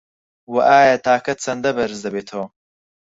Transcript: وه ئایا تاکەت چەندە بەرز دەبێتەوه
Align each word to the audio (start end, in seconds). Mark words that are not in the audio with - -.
وه 0.53 0.61
ئایا 0.71 0.95
تاکەت 1.07 1.37
چەندە 1.45 1.69
بەرز 1.77 1.99
دەبێتەوه 2.05 2.47